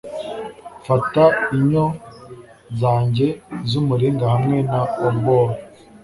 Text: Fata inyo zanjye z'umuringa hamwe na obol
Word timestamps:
Fata 0.85 1.23
inyo 1.57 1.85
zanjye 2.79 3.27
z'umuringa 3.69 4.25
hamwe 4.33 4.57
na 4.71 4.81
obol 5.07 5.49